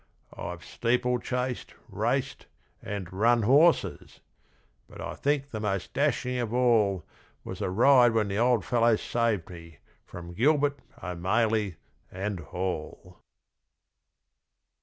I've 0.35 0.65
steeplechased, 0.65 1.75
raced, 1.87 2.47
and 2.81 3.13
'run 3.13 3.43
horses', 3.43 4.19
but 4.89 4.99
I 4.99 5.13
think 5.13 5.51
the 5.51 5.59
most 5.59 5.93
dashing 5.93 6.39
of 6.39 6.51
all 6.51 7.05
Was 7.43 7.59
the 7.59 7.69
ride 7.69 8.13
when 8.13 8.27
the 8.27 8.39
old 8.39 8.65
fellow 8.65 8.95
saved 8.95 9.47
me 9.51 9.77
from 10.07 10.33
Gilbert, 10.33 10.79
O'Maley 11.03 11.75
and 12.11 12.39
Hall! 12.39 13.19